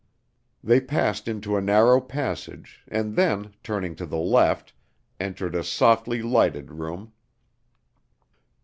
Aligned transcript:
They 0.63 0.81
passed 0.81 1.27
into 1.27 1.55
a 1.55 1.61
narrow 1.61 2.01
passage, 2.01 2.81
and 2.87 3.15
then, 3.15 3.53
turning 3.61 3.95
to 3.97 4.07
the 4.07 4.17
left, 4.17 4.73
entered 5.19 5.53
a 5.53 5.63
softly 5.63 6.23
lighted 6.23 6.71
room. 6.71 7.13